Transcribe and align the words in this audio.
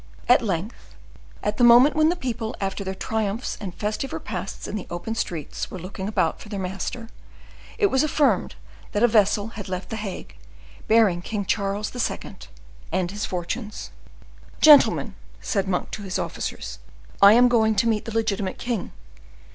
At 0.27 0.41
length, 0.41 0.95
at 1.43 1.57
the 1.57 1.63
moment 1.63 1.95
when 1.95 2.09
the 2.09 2.15
people, 2.15 2.55
after 2.59 2.83
their 2.83 2.95
triumphs 2.95 3.55
and 3.61 3.75
festive 3.75 4.11
repasts 4.11 4.67
in 4.67 4.75
the 4.75 4.87
open 4.89 5.13
streets, 5.13 5.69
were 5.69 5.77
looking 5.77 6.07
about 6.07 6.41
for 6.41 6.49
a 6.49 6.57
master, 6.57 7.09
it 7.77 7.85
was 7.91 8.01
affirmed 8.01 8.55
that 8.93 9.03
a 9.03 9.07
vessel 9.07 9.49
had 9.49 9.69
left 9.69 9.89
the 9.91 9.97
Hague, 9.97 10.35
bearing 10.87 11.21
King 11.21 11.45
Charles 11.45 11.91
II. 11.95 12.35
and 12.91 13.11
his 13.11 13.27
fortunes. 13.27 13.91
"Gentlemen," 14.59 15.13
said 15.39 15.67
Monk 15.67 15.91
to 15.91 16.01
his 16.01 16.17
officers, 16.17 16.79
"I 17.21 17.33
am 17.33 17.47
going 17.47 17.75
to 17.75 17.87
meet 17.87 18.05
the 18.05 18.11
legitimate 18.15 18.57
king. 18.57 18.93